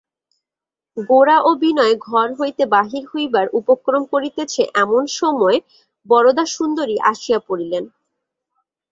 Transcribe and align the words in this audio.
গোরা 0.97 1.37
ও 1.41 1.51
বিনয় 1.61 1.95
ঘর 2.07 2.27
হইতে 2.39 2.63
বাহির 2.75 3.03
হইবার 3.11 3.47
উপক্রম 3.59 4.03
করিতেছে 4.13 4.61
এমন 4.83 5.03
সময় 5.19 5.57
বরদাসুন্দরী 6.05 6.97
আসিয়া 7.11 7.39
পড়িলেন। 7.47 7.83